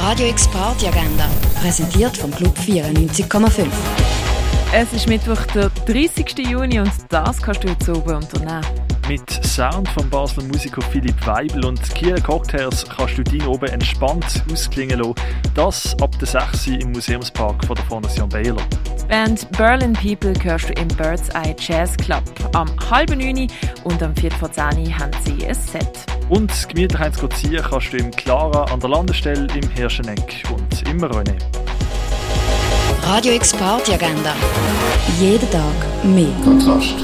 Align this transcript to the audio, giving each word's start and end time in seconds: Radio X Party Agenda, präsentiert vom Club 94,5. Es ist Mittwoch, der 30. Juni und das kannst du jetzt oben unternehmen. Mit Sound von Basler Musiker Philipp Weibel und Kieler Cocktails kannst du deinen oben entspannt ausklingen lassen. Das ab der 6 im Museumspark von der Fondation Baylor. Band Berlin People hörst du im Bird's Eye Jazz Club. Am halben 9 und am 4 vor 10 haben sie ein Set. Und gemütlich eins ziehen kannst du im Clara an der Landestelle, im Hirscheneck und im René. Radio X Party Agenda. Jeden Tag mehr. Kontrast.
Radio 0.00 0.28
X 0.28 0.48
Party 0.48 0.86
Agenda, 0.86 1.28
präsentiert 1.60 2.16
vom 2.16 2.30
Club 2.30 2.56
94,5. 2.58 3.66
Es 4.72 4.92
ist 4.94 5.06
Mittwoch, 5.06 5.44
der 5.54 5.68
30. 5.86 6.38
Juni 6.38 6.80
und 6.80 6.90
das 7.10 7.40
kannst 7.42 7.62
du 7.62 7.68
jetzt 7.68 7.86
oben 7.86 8.14
unternehmen. 8.14 8.64
Mit 9.10 9.44
Sound 9.44 9.88
von 9.88 10.08
Basler 10.08 10.44
Musiker 10.44 10.80
Philipp 10.82 11.26
Weibel 11.26 11.64
und 11.64 11.82
Kieler 11.96 12.20
Cocktails 12.20 12.84
kannst 12.88 13.18
du 13.18 13.24
deinen 13.24 13.48
oben 13.48 13.68
entspannt 13.68 14.44
ausklingen 14.52 15.00
lassen. 15.00 15.14
Das 15.56 15.96
ab 16.00 16.16
der 16.20 16.28
6 16.28 16.68
im 16.68 16.92
Museumspark 16.92 17.64
von 17.66 17.74
der 17.74 17.84
Fondation 17.86 18.28
Baylor. 18.28 18.62
Band 19.08 19.50
Berlin 19.58 19.94
People 19.94 20.32
hörst 20.44 20.68
du 20.68 20.74
im 20.74 20.86
Bird's 20.86 21.28
Eye 21.30 21.56
Jazz 21.58 21.96
Club. 21.96 22.22
Am 22.52 22.68
halben 22.88 23.18
9 23.18 23.48
und 23.82 24.00
am 24.00 24.14
4 24.14 24.30
vor 24.30 24.52
10 24.52 24.96
haben 24.96 25.10
sie 25.24 25.44
ein 25.44 25.54
Set. 25.54 26.06
Und 26.28 26.68
gemütlich 26.68 27.00
eins 27.00 27.18
ziehen 27.34 27.64
kannst 27.68 27.92
du 27.92 27.96
im 27.96 28.12
Clara 28.12 28.72
an 28.72 28.78
der 28.78 28.90
Landestelle, 28.90 29.48
im 29.60 29.68
Hirscheneck 29.70 30.44
und 30.52 30.88
im 30.88 31.00
René. 31.00 31.34
Radio 33.02 33.32
X 33.32 33.54
Party 33.54 33.92
Agenda. 33.92 34.36
Jeden 35.18 35.50
Tag 35.50 36.04
mehr. 36.04 36.30
Kontrast. 36.44 36.94